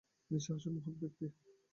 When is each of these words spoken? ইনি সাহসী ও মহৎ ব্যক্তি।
ইনি 0.31 0.39
সাহসী 0.45 0.67
ও 0.69 0.73
মহৎ 0.75 0.95
ব্যক্তি। 1.01 1.25